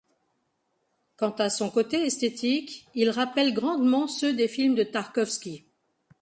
[1.15, 5.63] Quant à son côté esthétique, il rappelle grandement ceux des films de Tarkovski.